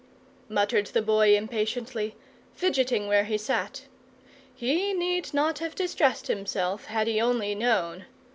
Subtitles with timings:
[0.49, 2.15] muttered the Boy impatiently,
[2.55, 3.83] fidgeting where he sat.
[4.55, 8.05] He need not have distressed himself, had he only known.